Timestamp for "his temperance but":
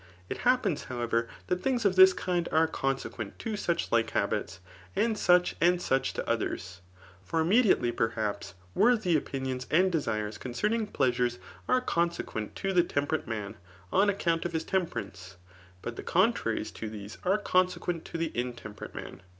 14.53-15.97